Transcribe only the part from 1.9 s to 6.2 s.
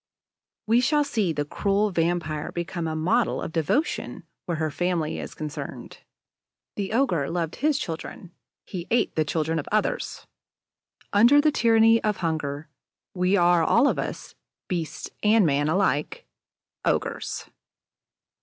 vampire become a model of devotion where her family is concerned.